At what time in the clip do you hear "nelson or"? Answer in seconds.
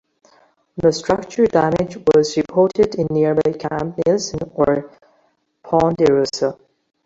4.07-4.89